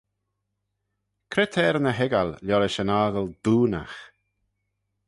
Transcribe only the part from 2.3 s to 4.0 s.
liorish yn 'ockle doonaght?